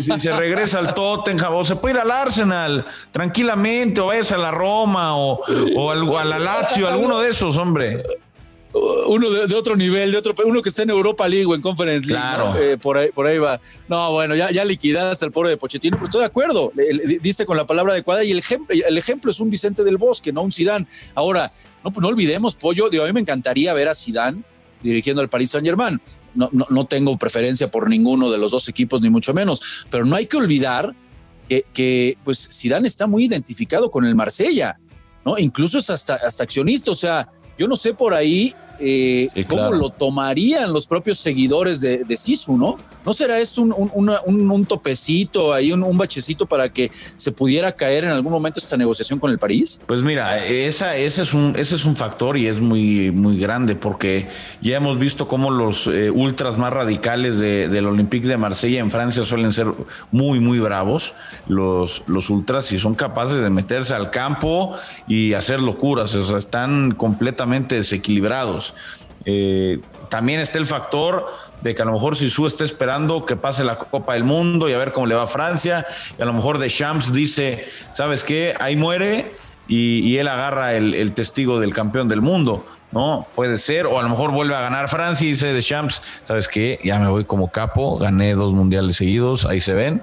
si 0.00 0.20
se 0.20 0.32
regresa 0.32 0.78
al 0.78 0.94
Tottenham 0.94 1.54
o 1.54 1.64
se 1.64 1.76
puede 1.76 1.96
ir 1.96 2.00
al 2.00 2.10
Arsenal 2.10 2.86
tranquilamente 3.10 4.00
o 4.00 4.06
vayas 4.06 4.32
a 4.32 4.38
la 4.38 4.50
Roma 4.50 5.16
o, 5.16 5.40
o 5.76 5.90
al, 5.90 6.08
a 6.16 6.24
la 6.24 6.38
Lazio, 6.38 6.88
alguno 6.88 7.20
de 7.20 7.30
esos, 7.30 7.56
hombre 7.56 8.02
uno 8.74 9.30
de, 9.30 9.54
otro 9.54 9.76
nivel, 9.76 10.12
de 10.12 10.18
otro, 10.18 10.34
uno 10.44 10.62
que 10.62 10.70
está 10.70 10.82
en 10.82 10.90
Europa 10.90 11.28
League 11.28 11.46
o 11.46 11.54
en 11.54 11.60
Conference 11.60 12.06
League. 12.06 12.20
Claro. 12.20 12.56
Eh, 12.58 12.78
por, 12.78 12.96
ahí, 12.96 13.10
por 13.10 13.26
ahí 13.26 13.38
va. 13.38 13.60
No, 13.88 14.12
bueno, 14.12 14.34
ya, 14.34 14.50
ya 14.50 14.64
liquidaste 14.64 15.24
al 15.24 15.32
pobre 15.32 15.50
de 15.50 15.56
Pochettino, 15.56 15.96
pero 15.96 16.04
estoy 16.04 16.20
de 16.20 16.26
acuerdo. 16.26 16.72
diste 17.20 17.44
con 17.44 17.56
la 17.56 17.66
palabra 17.66 17.92
adecuada 17.92 18.24
y 18.24 18.30
el 18.30 18.38
ejemplo, 18.38 18.74
el 18.74 18.98
ejemplo 18.98 19.30
es 19.30 19.40
un 19.40 19.50
Vicente 19.50 19.84
del 19.84 19.98
Bosque, 19.98 20.32
no 20.32 20.42
un 20.42 20.52
Sidán. 20.52 20.88
Ahora, 21.14 21.52
no, 21.84 21.92
no 22.00 22.08
olvidemos, 22.08 22.54
Pollo, 22.54 22.88
digo, 22.88 23.04
a 23.04 23.06
mí 23.06 23.12
me 23.12 23.20
encantaría 23.20 23.74
ver 23.74 23.88
a 23.88 23.94
Sidán 23.94 24.44
dirigiendo 24.82 25.22
al 25.22 25.28
Paris 25.28 25.50
Saint 25.50 25.66
Germain. 25.66 26.00
No, 26.34 26.48
no, 26.52 26.66
no, 26.70 26.84
tengo 26.86 27.16
preferencia 27.18 27.70
por 27.70 27.88
ninguno 27.88 28.30
de 28.30 28.38
los 28.38 28.50
dos 28.50 28.68
equipos, 28.68 29.02
ni 29.02 29.10
mucho 29.10 29.32
menos, 29.34 29.86
pero 29.90 30.04
no 30.04 30.16
hay 30.16 30.26
que 30.26 30.36
olvidar 30.36 30.94
que, 31.48 31.64
que 31.72 32.16
pues 32.24 32.48
Zidane 32.52 32.88
está 32.88 33.06
muy 33.06 33.26
identificado 33.26 33.90
con 33.90 34.04
el 34.04 34.14
Marsella, 34.14 34.78
¿no? 35.24 35.38
Incluso 35.38 35.78
es 35.78 35.90
hasta, 35.90 36.16
hasta 36.16 36.44
accionista, 36.44 36.90
o 36.90 36.94
sea, 36.94 37.28
yo 37.58 37.68
no 37.68 37.76
sé 37.76 37.94
por 37.94 38.14
ahí 38.14 38.54
eh, 38.78 39.28
cómo 39.48 39.72
lo 39.72 39.90
tomarían 39.90 40.72
los 40.72 40.86
propios 40.86 41.18
seguidores 41.18 41.80
de, 41.80 42.04
de 42.04 42.16
Sisu, 42.16 42.56
¿no? 42.56 42.76
¿No 43.04 43.12
será 43.12 43.38
esto 43.38 43.62
un, 43.62 44.12
un, 44.24 44.66
topecito, 44.66 45.52
ahí 45.52 45.72
un, 45.72 45.98
bachecito 45.98 46.46
para 46.46 46.68
que 46.68 46.90
se 47.16 47.32
pudiera 47.32 47.72
caer 47.72 48.04
en 48.04 48.10
algún 48.10 48.32
momento 48.32 48.60
esta 48.60 48.76
negociación 48.76 49.18
con 49.18 49.30
el 49.30 49.38
París? 49.38 49.80
Pues 49.86 50.02
mira, 50.02 50.44
esa, 50.46 50.96
ese, 50.96 51.22
es 51.22 51.34
un, 51.34 51.54
ese 51.56 51.74
es 51.74 51.84
un 51.84 51.96
factor 51.96 52.36
y 52.36 52.46
es 52.46 52.60
muy, 52.60 53.10
muy 53.10 53.38
grande 53.38 53.74
porque 53.74 54.28
ya 54.60 54.76
hemos 54.76 54.98
visto 54.98 55.28
cómo 55.28 55.50
los 55.50 55.86
eh, 55.86 56.10
ultras 56.10 56.58
más 56.58 56.72
radicales 56.72 57.38
del 57.38 57.86
Olympique 57.86 58.26
de 58.26 58.36
Marsella 58.36 58.80
en 58.80 58.90
Francia 58.90 59.24
suelen 59.24 59.52
ser 59.52 59.66
muy, 60.10 60.40
muy 60.40 60.58
bravos, 60.58 61.14
los, 61.48 62.04
los 62.06 62.30
ultras, 62.30 62.70
y 62.72 62.78
son 62.78 62.94
capaces 62.94 63.40
de 63.42 63.50
meterse 63.50 63.94
al 63.94 64.10
campo 64.10 64.74
y 65.08 65.34
hacer 65.34 65.60
locuras, 65.60 66.14
o 66.14 66.24
sea, 66.24 66.38
están 66.38 66.92
completamente 66.92 67.76
desequilibrados. 67.76 68.61
Eh, 69.24 69.80
también 70.08 70.40
está 70.40 70.58
el 70.58 70.66
factor 70.66 71.28
de 71.62 71.74
que 71.74 71.82
a 71.82 71.84
lo 71.84 71.92
mejor 71.92 72.16
Sisu 72.16 72.46
está 72.46 72.64
esperando 72.64 73.24
que 73.24 73.36
pase 73.36 73.64
la 73.64 73.76
Copa 73.76 74.14
del 74.14 74.24
Mundo 74.24 74.68
y 74.68 74.72
a 74.72 74.78
ver 74.78 74.92
cómo 74.92 75.06
le 75.06 75.14
va 75.14 75.22
a 75.22 75.26
Francia. 75.26 75.86
Y 76.18 76.22
a 76.22 76.24
lo 76.24 76.32
mejor 76.32 76.58
Deschamps 76.58 77.12
dice, 77.12 77.66
¿sabes 77.92 78.24
qué? 78.24 78.54
Ahí 78.58 78.76
muere 78.76 79.32
y, 79.68 80.16
él 80.18 80.28
agarra 80.28 80.74
el, 80.74 81.12
testigo 81.12 81.60
del 81.60 81.72
campeón 81.72 82.08
del 82.08 82.20
mundo, 82.20 82.66
¿no? 82.90 83.26
Puede 83.34 83.58
ser. 83.58 83.86
O 83.86 83.98
a 83.98 84.02
lo 84.02 84.08
mejor 84.08 84.32
vuelve 84.32 84.54
a 84.54 84.60
ganar 84.60 84.88
Francia 84.88 85.26
y 85.26 85.30
dice 85.30 85.52
Deschamps, 85.52 86.02
¿sabes 86.24 86.48
qué? 86.48 86.78
Ya 86.82 86.98
me 86.98 87.08
voy 87.08 87.24
como 87.24 87.50
capo, 87.50 87.96
gané 87.96 88.34
dos 88.34 88.52
mundiales 88.52 88.96
seguidos, 88.96 89.44
ahí 89.44 89.60
se 89.60 89.74
ven. 89.74 90.02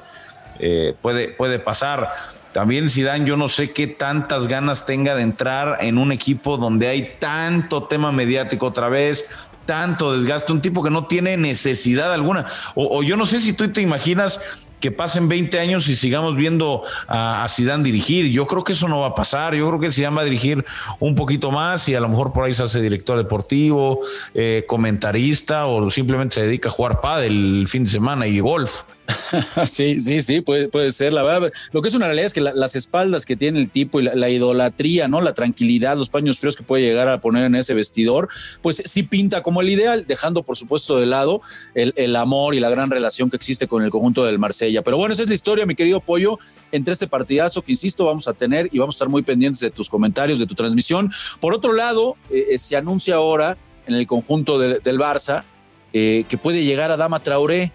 Eh, 0.59 0.95
puede, 1.01 1.29
puede 1.29 1.59
pasar. 1.59 2.09
También 2.51 2.89
Zidane, 2.89 3.25
yo 3.25 3.37
no 3.37 3.47
sé 3.47 3.71
qué 3.71 3.87
tantas 3.87 4.47
ganas 4.47 4.85
tenga 4.85 5.15
de 5.15 5.21
entrar 5.21 5.77
en 5.81 5.97
un 5.97 6.11
equipo 6.11 6.57
donde 6.57 6.87
hay 6.87 7.15
tanto 7.19 7.83
tema 7.83 8.11
mediático 8.11 8.65
otra 8.65 8.89
vez, 8.89 9.25
tanto 9.65 10.17
desgaste, 10.17 10.51
un 10.51 10.61
tipo 10.61 10.83
que 10.83 10.89
no 10.89 11.05
tiene 11.05 11.37
necesidad 11.37 12.11
alguna. 12.11 12.47
O, 12.73 13.03
yo 13.03 13.15
no 13.17 13.27
sé 13.27 13.39
si 13.39 13.53
tú 13.53 13.71
te 13.71 13.81
imaginas 13.81 14.41
que 14.79 14.91
pasen 14.91 15.27
20 15.27 15.59
años 15.59 15.87
y 15.89 15.95
sigamos 15.95 16.35
viendo 16.35 16.81
a, 17.07 17.45
Zidane 17.47 17.83
dirigir. 17.83 18.31
Yo 18.31 18.47
creo 18.47 18.63
que 18.63 18.71
eso 18.71 18.87
no 18.87 19.01
va 19.01 19.09
a 19.09 19.15
pasar. 19.15 19.53
Yo 19.53 19.67
creo 19.67 19.79
que 19.79 19.91
Zidane 19.91 20.15
va 20.15 20.21
a 20.23 20.25
dirigir 20.25 20.65
un 20.99 21.13
poquito 21.13 21.51
más 21.51 21.87
y 21.87 21.93
a 21.93 21.99
lo 21.99 22.09
mejor 22.09 22.33
por 22.33 22.45
ahí 22.45 22.53
se 22.55 22.63
hace 22.63 22.81
director 22.81 23.15
deportivo, 23.15 23.99
eh, 24.33 24.63
comentarista 24.67 25.67
o 25.67 25.87
simplemente 25.91 26.35
se 26.35 26.41
dedica 26.47 26.69
a 26.69 26.71
jugar 26.71 26.99
pádel 26.99 27.59
el 27.59 27.67
fin 27.67 27.83
de 27.83 27.91
semana 27.91 28.25
y 28.25 28.39
golf. 28.39 28.83
sí, 29.65 29.99
sí, 29.99 30.21
sí, 30.21 30.41
puede, 30.41 30.67
puede 30.67 30.91
ser. 30.91 31.13
La 31.13 31.23
verdad, 31.23 31.51
lo 31.71 31.81
que 31.81 31.87
es 31.87 31.95
una 31.95 32.05
realidad 32.05 32.27
es 32.27 32.33
que 32.33 32.41
las 32.41 32.75
espaldas 32.75 33.25
que 33.25 33.35
tiene 33.35 33.59
el 33.59 33.71
tipo 33.71 33.99
y 33.99 34.03
la, 34.03 34.29
idolatría, 34.29 35.07
¿no? 35.07 35.21
La 35.21 35.33
tranquilidad, 35.33 35.97
los 35.97 36.09
paños 36.09 36.39
fríos 36.39 36.55
que 36.55 36.63
puede 36.63 36.83
llegar 36.83 37.07
a 37.07 37.21
poner 37.21 37.45
en 37.45 37.55
ese 37.55 37.73
vestidor, 37.73 38.29
pues 38.61 38.81
sí 38.85 39.03
pinta 39.03 39.41
como 39.41 39.61
el 39.61 39.69
ideal, 39.69 40.05
dejando 40.07 40.43
por 40.43 40.57
supuesto 40.57 40.99
de 40.99 41.05
lado 41.05 41.41
el, 41.73 42.15
amor 42.15 42.55
y 42.55 42.59
la 42.59 42.69
gran 42.69 42.89
relación 42.89 43.29
que 43.29 43.37
existe 43.37 43.67
con 43.67 43.83
el 43.83 43.89
conjunto 43.89 44.25
del 44.25 44.39
Marsella. 44.39 44.81
Pero 44.83 44.97
bueno, 44.97 45.13
esa 45.13 45.23
es 45.23 45.29
la 45.29 45.35
historia, 45.35 45.65
mi 45.65 45.75
querido 45.75 45.99
Pollo, 45.99 46.37
entre 46.71 46.93
este 46.93 47.07
partidazo 47.07 47.61
que 47.61 47.71
insisto, 47.71 48.05
vamos 48.05 48.27
a 48.27 48.33
tener 48.33 48.69
y 48.71 48.79
vamos 48.79 48.95
a 48.95 48.97
estar 48.97 49.09
muy 49.09 49.21
pendientes 49.21 49.61
de 49.61 49.71
tus 49.71 49.89
comentarios, 49.89 50.39
de 50.39 50.45
tu 50.45 50.55
transmisión. 50.55 51.11
Por 51.39 51.53
otro 51.53 51.73
lado, 51.73 52.17
eh, 52.29 52.45
eh, 52.51 52.59
se 52.59 52.75
anuncia 52.75 53.15
ahora 53.15 53.57
en 53.87 53.95
el 53.95 54.05
conjunto 54.05 54.59
del 54.59 54.99
Barça 54.99 55.43
eh, 55.91 56.25
que 56.29 56.37
puede 56.37 56.63
llegar 56.63 56.91
a 56.91 56.97
Dama 56.97 57.19
Traoré. 57.19 57.71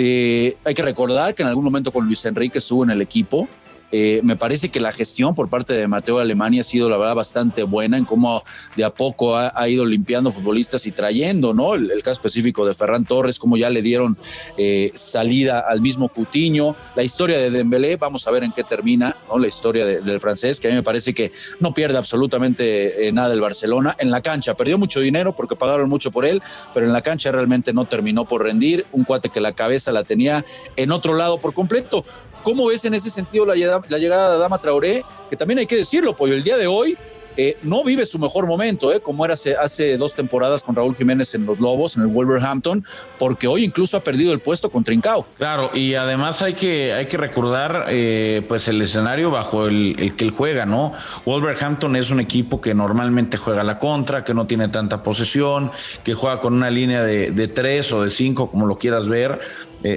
Eh, 0.00 0.56
hay 0.64 0.74
que 0.74 0.82
recordar 0.82 1.34
que 1.34 1.42
en 1.42 1.48
algún 1.48 1.64
momento 1.64 1.90
con 1.90 2.06
Luis 2.06 2.24
Enrique 2.24 2.58
estuvo 2.58 2.84
en 2.84 2.90
el 2.90 3.02
equipo 3.02 3.48
eh, 3.90 4.20
me 4.22 4.36
parece 4.36 4.68
que 4.68 4.80
la 4.80 4.92
gestión 4.92 5.34
por 5.34 5.48
parte 5.48 5.72
de 5.72 5.88
Mateo 5.88 6.18
Alemania 6.18 6.60
ha 6.60 6.64
sido, 6.64 6.90
la 6.90 6.96
verdad, 6.96 7.14
bastante 7.14 7.62
buena 7.62 7.96
en 7.96 8.04
cómo 8.04 8.42
de 8.76 8.84
a 8.84 8.90
poco 8.90 9.36
ha, 9.36 9.68
ido 9.68 9.84
limpiando 9.84 10.30
futbolistas 10.30 10.86
y 10.86 10.92
trayendo, 10.92 11.54
¿no? 11.54 11.74
El, 11.74 11.90
caso 11.98 12.12
específico 12.12 12.66
de 12.66 12.74
Ferran 12.74 13.04
Torres, 13.04 13.38
como 13.38 13.56
ya 13.56 13.70
le 13.70 13.82
dieron 13.82 14.16
eh, 14.56 14.90
salida 14.94 15.60
al 15.60 15.80
mismo 15.80 16.08
Cutiño. 16.08 16.76
La 16.96 17.02
historia 17.02 17.38
de 17.38 17.50
Dembélé, 17.50 17.96
vamos 17.96 18.26
a 18.26 18.30
ver 18.30 18.44
en 18.44 18.52
qué 18.52 18.64
termina, 18.64 19.16
¿no? 19.28 19.38
La 19.38 19.46
historia 19.46 19.84
del 19.84 20.20
francés, 20.20 20.60
que 20.60 20.68
a 20.68 20.70
mí 20.70 20.76
me 20.76 20.82
parece 20.82 21.14
que 21.14 21.32
no 21.60 21.74
pierde 21.74 21.98
absolutamente 21.98 23.08
eh, 23.08 23.12
nada 23.12 23.34
el 23.34 23.40
Barcelona. 23.40 23.96
En 23.98 24.10
la 24.10 24.22
cancha 24.22 24.54
perdió 24.54 24.78
mucho 24.78 25.00
dinero 25.00 25.34
porque 25.34 25.56
pagaron 25.56 25.88
mucho 25.88 26.10
por 26.10 26.24
él, 26.24 26.42
pero 26.72 26.86
en 26.86 26.92
la 26.92 27.02
cancha 27.02 27.32
realmente 27.32 27.72
no 27.72 27.86
terminó 27.86 28.26
por 28.26 28.42
rendir. 28.44 28.86
Un 28.92 29.04
cuate 29.04 29.28
que 29.28 29.40
la 29.40 29.52
cabeza 29.52 29.92
la 29.92 30.04
tenía 30.04 30.44
en 30.76 30.92
otro 30.92 31.14
lado 31.14 31.40
por 31.40 31.54
completo. 31.54 32.04
¿Cómo 32.48 32.68
ves 32.68 32.82
en 32.86 32.94
ese 32.94 33.10
sentido 33.10 33.44
la, 33.44 33.54
llegada 33.54 34.32
de 34.32 34.38
Dama 34.38 34.56
Traoré? 34.56 35.04
Que 35.28 35.36
también 35.36 35.58
hay 35.58 35.66
que 35.66 35.76
decirlo, 35.76 36.16
porque 36.16 36.34
el 36.34 36.42
día 36.42 36.56
de 36.56 36.66
hoy 36.66 36.96
eh, 37.40 37.56
no 37.62 37.84
vive 37.84 38.04
su 38.04 38.18
mejor 38.18 38.48
momento, 38.48 38.92
eh, 38.92 38.98
como 38.98 39.24
era 39.24 39.34
hace, 39.34 39.96
dos 39.96 40.16
temporadas 40.16 40.64
con 40.64 40.74
Raúl 40.74 40.96
Jiménez 40.96 41.36
en 41.36 41.46
los 41.46 41.60
Lobos, 41.60 41.96
en 41.96 42.02
el 42.02 42.08
Wolverhampton, 42.08 42.84
porque 43.16 43.46
hoy 43.46 43.62
incluso 43.62 43.96
ha 43.96 44.00
perdido 44.00 44.32
el 44.32 44.40
puesto 44.40 44.70
con 44.70 44.82
Trincao. 44.82 45.24
Claro, 45.36 45.70
y 45.72 45.94
además 45.94 46.42
hay 46.42 46.54
que, 46.54 46.92
hay 46.94 47.06
que 47.06 47.16
recordar 47.16 47.86
eh, 47.90 48.42
pues 48.48 48.66
el 48.66 48.82
escenario 48.82 49.30
bajo 49.30 49.68
el, 49.68 50.14
que 50.16 50.24
él 50.24 50.32
juega, 50.32 50.66
¿no? 50.66 50.92
Wolverhampton 51.26 51.94
es 51.94 52.10
un 52.10 52.18
equipo 52.18 52.60
que 52.60 52.74
normalmente 52.74 53.36
juega 53.36 53.62
la 53.62 53.78
contra, 53.78 54.24
que 54.24 54.34
no 54.34 54.48
tiene 54.48 54.66
tanta 54.66 55.04
posesión, 55.04 55.70
que 56.02 56.14
juega 56.14 56.40
con 56.40 56.54
una 56.54 56.70
línea 56.70 57.04
de, 57.04 57.30
de 57.30 57.46
tres 57.46 57.92
o 57.92 58.02
de 58.02 58.10
cinco, 58.10 58.50
como 58.50 58.66
lo 58.66 58.78
quieras 58.78 59.06
ver. 59.06 59.38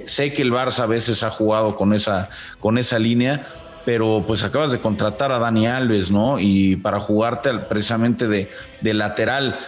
sé 0.06 0.32
que 0.32 0.44
el 0.44 0.52
Barça 0.52 0.82
a 0.82 0.86
veces 0.86 1.24
ha 1.24 1.32
jugado 1.32 1.76
con 1.76 1.94
esa, 1.94 2.30
con 2.60 2.78
esa 2.78 3.00
línea, 3.00 3.44
pero 3.86 4.24
pues 4.26 4.44
acabas 4.44 4.72
de 4.72 4.80
contratar 4.80 5.32
a 5.32 5.40
Dani 5.40 5.68
Alves, 5.68 6.12
¿no? 6.12 6.40
Y 6.40 6.76
para 6.78 7.00
jugarte 7.00 7.54
precisamente 7.54 8.28
de, 8.28 8.50
de 8.82 8.94
lateral. 8.94 9.60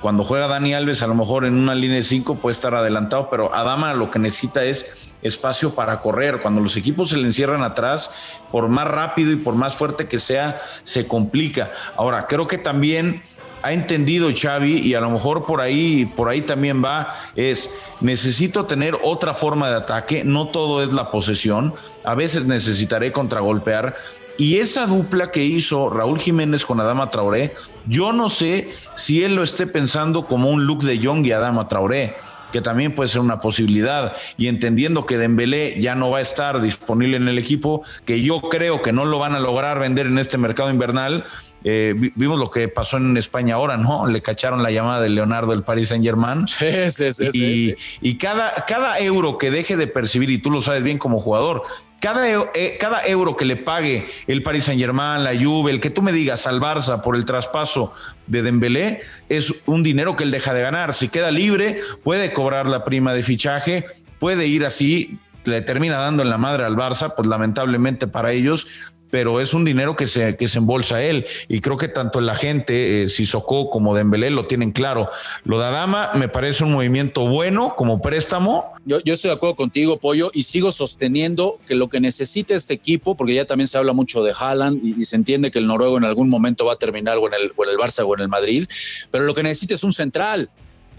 Cuando 0.00 0.24
juega 0.24 0.48
Dani 0.48 0.74
Alves, 0.74 1.02
a 1.02 1.06
lo 1.06 1.14
mejor 1.14 1.44
en 1.44 1.54
una 1.54 1.74
línea 1.74 1.96
de 1.96 2.02
cinco 2.02 2.36
puede 2.36 2.52
estar 2.52 2.74
adelantado, 2.74 3.28
pero 3.28 3.54
Adama 3.54 3.92
lo 3.94 4.10
que 4.10 4.18
necesita 4.18 4.64
es 4.64 5.10
espacio 5.22 5.74
para 5.74 6.00
correr. 6.00 6.40
Cuando 6.40 6.60
los 6.60 6.76
equipos 6.76 7.10
se 7.10 7.18
le 7.18 7.24
encierran 7.24 7.62
atrás, 7.62 8.12
por 8.50 8.68
más 8.68 8.88
rápido 8.88 9.32
y 9.32 9.36
por 9.36 9.54
más 9.54 9.76
fuerte 9.76 10.06
que 10.06 10.18
sea, 10.18 10.56
se 10.82 11.06
complica. 11.06 11.70
Ahora, 11.96 12.26
creo 12.26 12.46
que 12.46 12.58
también 12.58 13.22
ha 13.62 13.72
entendido 13.72 14.30
Xavi 14.34 14.78
y 14.78 14.94
a 14.94 15.00
lo 15.00 15.10
mejor 15.10 15.44
por 15.44 15.60
ahí, 15.60 16.06
por 16.16 16.28
ahí 16.28 16.42
también 16.42 16.82
va, 16.82 17.14
es 17.36 17.70
necesito 18.00 18.66
tener 18.66 18.98
otra 19.02 19.34
forma 19.34 19.68
de 19.68 19.76
ataque, 19.76 20.24
no 20.24 20.48
todo 20.48 20.82
es 20.82 20.92
la 20.92 21.10
posesión, 21.10 21.74
a 22.04 22.14
veces 22.14 22.46
necesitaré 22.46 23.12
contragolpear. 23.12 23.96
Y 24.38 24.56
esa 24.56 24.86
dupla 24.86 25.30
que 25.30 25.44
hizo 25.44 25.90
Raúl 25.90 26.18
Jiménez 26.18 26.64
con 26.64 26.80
Adama 26.80 27.10
Traoré, 27.10 27.54
yo 27.86 28.12
no 28.12 28.30
sé 28.30 28.70
si 28.94 29.22
él 29.22 29.34
lo 29.34 29.42
esté 29.42 29.66
pensando 29.66 30.24
como 30.24 30.50
un 30.50 30.66
look 30.66 30.82
de 30.82 30.98
Young 30.98 31.26
y 31.26 31.32
Adama 31.32 31.68
Traoré 31.68 32.16
que 32.50 32.60
también 32.60 32.94
puede 32.94 33.08
ser 33.08 33.20
una 33.20 33.40
posibilidad. 33.40 34.16
Y 34.36 34.48
entendiendo 34.48 35.06
que 35.06 35.18
Dembélé 35.18 35.80
ya 35.80 35.94
no 35.94 36.10
va 36.10 36.18
a 36.18 36.22
estar 36.22 36.60
disponible 36.60 37.16
en 37.16 37.28
el 37.28 37.38
equipo, 37.38 37.82
que 38.04 38.22
yo 38.22 38.40
creo 38.40 38.82
que 38.82 38.92
no 38.92 39.04
lo 39.04 39.18
van 39.18 39.34
a 39.34 39.40
lograr 39.40 39.78
vender 39.78 40.06
en 40.06 40.18
este 40.18 40.38
mercado 40.38 40.70
invernal, 40.70 41.24
eh, 41.64 41.94
vimos 42.14 42.38
lo 42.38 42.50
que 42.50 42.68
pasó 42.68 42.96
en 42.96 43.16
España 43.16 43.54
ahora, 43.54 43.76
¿no? 43.76 44.06
Le 44.06 44.22
cacharon 44.22 44.62
la 44.62 44.70
llamada 44.70 45.00
de 45.00 45.10
Leonardo 45.10 45.52
del 45.52 45.62
Paris 45.62 45.88
Saint 45.88 46.04
Germain. 46.04 46.46
Sí, 46.60 46.90
sí, 46.90 47.12
sí, 47.12 47.76
y, 48.00 48.10
y 48.10 48.18
cada, 48.18 48.52
cada 48.66 48.98
euro 48.98 49.38
que 49.38 49.50
deje 49.50 49.76
de 49.76 49.86
percibir, 49.86 50.30
y 50.30 50.38
tú 50.38 50.50
lo 50.50 50.62
sabes 50.62 50.82
bien 50.82 50.98
como 50.98 51.20
jugador, 51.20 51.62
cada, 52.00 52.26
eh, 52.54 52.78
cada, 52.80 53.06
euro 53.06 53.36
que 53.36 53.44
le 53.44 53.56
pague 53.56 54.08
el 54.26 54.42
Paris 54.42 54.64
Saint 54.64 54.80
Germain, 54.80 55.22
la 55.22 55.34
Juve, 55.34 55.70
el 55.70 55.80
que 55.80 55.90
tú 55.90 56.00
me 56.02 56.12
digas 56.12 56.46
al 56.46 56.60
Barça 56.60 57.02
por 57.02 57.14
el 57.14 57.24
traspaso 57.24 57.92
de 58.26 58.42
Dembélé, 58.42 59.00
es 59.28 59.54
un 59.66 59.82
dinero 59.82 60.16
que 60.16 60.24
él 60.24 60.30
deja 60.30 60.54
de 60.54 60.62
ganar. 60.62 60.94
Si 60.94 61.08
queda 61.08 61.30
libre, 61.30 61.78
puede 62.02 62.32
cobrar 62.32 62.68
la 62.68 62.84
prima 62.84 63.12
de 63.12 63.22
fichaje, 63.22 63.84
puede 64.18 64.46
ir 64.46 64.64
así, 64.64 65.18
le 65.44 65.60
termina 65.60 65.98
dando 65.98 66.22
en 66.22 66.30
la 66.30 66.38
madre 66.38 66.64
al 66.64 66.76
Barça, 66.76 67.12
pues 67.14 67.28
lamentablemente 67.28 68.06
para 68.06 68.32
ellos, 68.32 68.66
pero 69.10 69.40
es 69.40 69.54
un 69.54 69.64
dinero 69.64 69.96
que 69.96 70.06
se, 70.06 70.36
que 70.36 70.48
se 70.48 70.58
embolsa 70.58 71.02
él. 71.02 71.26
Y 71.48 71.60
creo 71.60 71.76
que 71.76 71.88
tanto 71.88 72.20
la 72.20 72.34
gente, 72.34 73.02
eh, 73.02 73.08
Sissoko 73.08 73.70
como 73.70 73.94
Dembélé, 73.94 74.30
lo 74.30 74.46
tienen 74.46 74.72
claro. 74.72 75.08
Lo 75.44 75.58
de 75.58 75.66
Adama 75.66 76.12
me 76.14 76.28
parece 76.28 76.64
un 76.64 76.72
movimiento 76.72 77.26
bueno 77.26 77.74
como 77.76 78.00
préstamo. 78.00 78.72
Yo, 78.84 78.98
estoy 79.04 79.28
de 79.28 79.34
acuerdo 79.34 79.56
contigo, 79.56 79.98
Pollo, 79.98 80.30
y 80.32 80.44
sigo 80.44 80.72
sosteniendo 80.72 81.58
que 81.66 81.74
lo 81.74 81.88
que 81.88 82.00
necesita 82.00 82.54
este 82.54 82.74
equipo, 82.74 83.16
porque 83.16 83.34
ya 83.34 83.44
también 83.44 83.68
se 83.68 83.78
habla 83.78 83.92
mucho 83.92 84.22
de 84.22 84.32
Haaland 84.36 84.80
y, 84.82 85.04
se 85.04 85.16
entiende 85.16 85.50
que 85.50 85.58
el 85.58 85.66
noruego 85.66 85.98
en 85.98 86.04
algún 86.04 86.28
momento 86.28 86.64
va 86.64 86.74
a 86.74 86.76
terminar 86.76 87.18
o 87.18 87.26
en, 87.26 87.34
el, 87.34 87.52
o 87.56 87.64
en 87.64 87.70
el 87.70 87.76
Barça 87.76 88.04
o 88.06 88.14
en 88.14 88.20
el 88.20 88.28
Madrid, 88.28 88.64
pero 89.10 89.24
lo 89.24 89.34
que 89.34 89.42
necesita 89.42 89.74
es 89.74 89.82
un 89.82 89.92
central 89.92 90.50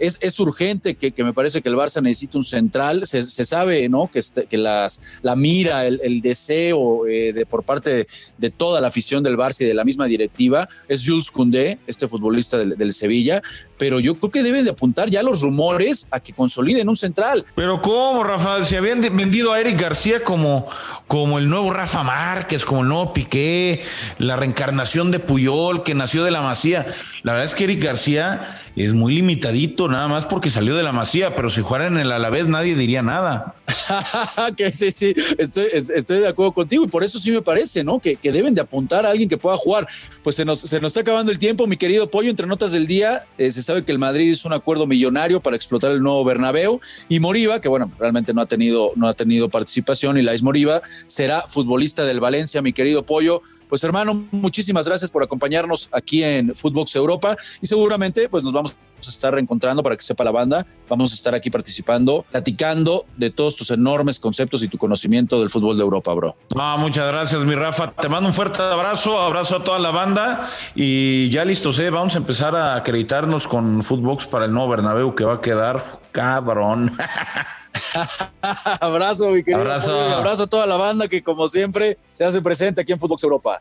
es, 0.02 0.40
urgente 0.40 0.96
que, 0.96 1.24
me 1.24 1.34
parece 1.34 1.62
que 1.62 1.70
el 1.70 1.76
Barça 1.76 2.02
necesita 2.02 2.38
un 2.38 2.44
central. 2.44 3.06
Se, 3.06 3.22
sabe, 3.46 3.88
¿no? 3.88 4.10
Que, 4.12 4.20
este, 4.20 4.46
que 4.46 4.58
las, 4.58 5.20
la 5.22 5.36
mira, 5.36 5.86
el, 5.86 6.22
deseo 6.22 7.08
eh, 7.08 7.32
de, 7.34 7.46
por 7.46 7.64
parte 7.64 8.08
de, 8.38 8.50
toda 8.50 8.82
la 8.82 8.88
afición 8.88 9.24
del 9.24 9.38
Barça 9.38 9.62
y 9.62 9.66
de 9.66 9.74
la 9.74 9.84
misma 9.84 10.06
directiva 10.06 10.68
es 10.88 11.06
Jules 11.06 11.30
Koundé, 11.30 11.78
este 11.86 12.08
futbolista 12.08 12.58
del, 12.58 12.94
Sevilla. 12.94 13.42
Pero 13.78 14.00
yo 14.00 14.16
creo 14.16 14.32
que 14.32 14.44
deben 14.44 14.66
de 14.66 14.72
apuntar 14.72 15.10
ya 15.10 15.24
los 15.24 15.42
rumores 15.42 16.08
a 16.12 16.20
que 16.20 16.34
consoliden 16.34 16.90
un 16.90 16.96
central. 16.96 17.46
Pero 17.56 17.82
¿cómo, 17.82 18.24
Rafa? 18.24 18.66
Se 18.66 18.78
habían 18.78 19.02
vendido 19.02 19.54
a 19.54 19.62
Eric 19.62 19.80
García 19.80 20.24
como, 20.24 20.68
como 21.08 21.38
el 21.38 21.48
nuevo 21.48 21.72
Rafa 21.72 22.04
Márquez, 22.04 22.66
como 22.66 22.82
el 22.82 22.88
nuevo 22.88 23.14
Piqué, 23.14 23.84
la 24.18 24.36
reencarnación 24.36 25.12
de 25.12 25.20
Puyol 25.20 25.84
que 25.84 25.94
nació 25.94 26.24
de 26.24 26.32
la 26.32 26.42
Masía. 26.42 26.88
La 27.24 27.34
verdad 27.34 27.46
es 27.46 27.56
que 27.56 27.66
Eric 27.66 27.84
García 27.84 28.60
es 28.76 28.94
muy 28.94 29.14
limitadito, 29.14 29.91
nada 29.92 30.08
más 30.08 30.26
porque 30.26 30.50
salió 30.50 30.76
de 30.76 30.84
la 30.84 30.92
Masía, 30.92 31.36
pero 31.36 31.50
si 31.50 31.62
jugara 31.62 31.88
en 31.88 31.98
el 31.98 32.12
Alavés 32.12 32.48
nadie 32.48 32.76
diría 32.76 33.02
nada. 33.02 33.56
que 34.58 34.72
sí, 34.72 34.92
sí, 34.92 35.14
estoy, 35.38 36.20
de 36.20 36.28
acuerdo 36.28 36.52
contigo 36.52 36.84
y 36.84 36.88
por 36.88 37.04
eso 37.04 37.20
sí 37.20 37.32
me 37.32 37.42
parece, 37.42 37.84
¿no? 37.84 38.00
Que, 38.00 38.16
que, 38.16 38.32
deben 38.32 38.56
de 38.56 38.62
apuntar 38.62 39.06
a 39.06 39.10
alguien 39.10 39.30
que 39.30 39.38
pueda 39.38 39.58
jugar. 39.58 39.88
Pues 40.24 40.36
se 40.36 40.46
nos, 40.46 40.60
se 40.60 40.80
nos 40.80 40.92
está 40.92 41.02
acabando 41.02 41.32
el 41.32 41.40
tiempo, 41.40 41.68
mi 41.68 41.78
querido 41.78 42.10
Pollo, 42.10 42.30
entre 42.30 42.48
notas 42.48 42.72
del 42.72 42.88
día, 42.88 43.26
eh, 43.38 43.52
se 43.52 43.62
sabe 43.62 43.84
que 43.84 43.92
el 43.92 44.00
Madrid 44.00 44.32
hizo 44.32 44.48
un 44.48 44.54
acuerdo 44.54 44.88
millonario 44.88 45.42
para 45.42 45.56
explotar 45.56 45.92
el 45.92 46.02
nuevo 46.02 46.24
Bernabéu 46.24 46.80
y 47.10 47.20
Moriba, 47.20 47.62
que 47.62 47.68
bueno, 47.68 47.92
realmente 48.00 48.34
no 48.34 48.42
ha 48.42 48.46
tenido, 48.46 48.92
no 48.96 49.08
ha 49.08 49.14
tenido 49.14 49.50
participación 49.50 50.18
y 50.18 50.22
Lais 50.22 50.44
Moriba 50.44 50.82
será 51.08 51.42
futbolista 51.42 52.06
del 52.06 52.20
Valencia, 52.20 52.62
mi 52.62 52.74
querido 52.74 53.06
Pollo. 53.06 53.42
Pues 53.68 53.84
hermano, 53.84 54.28
muchísimas 54.32 54.88
gracias 54.88 55.12
por 55.12 55.24
acompañarnos 55.24 55.90
aquí 55.92 56.24
en 56.24 56.54
Footbox 56.56 56.96
Europa 56.96 57.38
y 57.62 57.68
seguramente 57.68 58.30
pues 58.30 58.44
nos 58.44 58.54
vamos 58.54 58.78
a 59.16 59.18
estar 59.18 59.34
reencontrando 59.34 59.84
para 59.84 59.96
que 59.96 60.04
sepa 60.04 60.24
la 60.24 60.32
banda. 60.32 60.66
Vamos 60.90 61.12
a 61.12 61.16
estar 61.16 61.34
aquí 61.34 61.50
participando, 61.50 62.26
platicando 62.32 63.06
de 63.18 63.30
todos 63.30 63.56
tus 63.56 63.72
enormes 63.72 64.20
conceptos 64.20 64.64
y 64.64 64.68
tu 64.68 64.78
conocimiento 64.78 65.40
del 65.40 65.50
fútbol 65.50 65.78
de 65.78 65.84
Europa, 65.84 66.14
bro. 66.14 66.36
No, 66.56 66.78
muchas 66.78 67.08
gracias, 67.12 67.42
mi 67.44 67.56
Rafa. 67.56 67.92
Te 67.92 68.10
mando 68.10 68.30
un 68.30 68.34
fuerte 68.34 68.62
abrazo, 68.62 69.20
abrazo 69.20 69.58
a 69.58 69.64
toda 69.64 69.80
la 69.80 69.92
banda 69.92 70.50
y 70.76 71.30
ya 71.30 71.46
listos, 71.46 71.80
¿eh? 71.80 71.90
Vamos 71.90 72.16
a 72.16 72.18
empezar 72.18 72.56
a 72.56 72.76
acreditarnos 72.76 73.48
con 73.48 73.84
Footbox 73.84 74.28
para 74.28 74.46
el 74.46 74.54
nuevo 74.54 74.70
Bernabéu 74.70 75.16
que 75.16 75.24
va 75.24 75.36
a 75.36 75.42
quedar 75.42 76.02
cabrón. 76.12 76.96
abrazo, 78.82 79.30
mi 79.32 79.44
querido. 79.44 79.62
Abrazo. 79.62 80.16
abrazo 80.16 80.44
a 80.44 80.48
toda 80.48 80.66
la 80.66 80.78
banda 80.78 81.08
que, 81.08 81.24
como 81.24 81.48
siempre, 81.48 81.98
se 82.12 82.26
hace 82.26 82.42
presente 82.42 82.82
aquí 82.82 82.92
en 82.92 83.00
Footbox 83.00 83.24
Europa. 83.24 83.60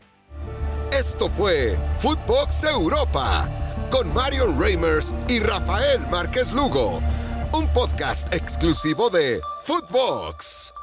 Esto 0.91 1.29
fue 1.29 1.77
Footbox 1.97 2.65
Europa 2.65 3.49
con 3.91 4.11
Marion 4.13 4.59
Reimers 4.59 5.13
y 5.27 5.39
Rafael 5.39 6.01
Márquez 6.09 6.53
Lugo. 6.53 7.01
Un 7.53 7.67
podcast 7.73 8.33
exclusivo 8.33 9.09
de 9.09 9.41
Footbox. 9.61 10.73